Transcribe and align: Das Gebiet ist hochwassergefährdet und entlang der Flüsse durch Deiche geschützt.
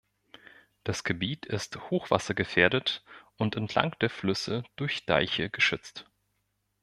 Das 0.83 1.03
Gebiet 1.03 1.45
ist 1.45 1.75
hochwassergefährdet 1.91 3.03
und 3.37 3.55
entlang 3.55 3.95
der 4.01 4.09
Flüsse 4.09 4.63
durch 4.75 5.05
Deiche 5.05 5.51
geschützt. 5.51 6.09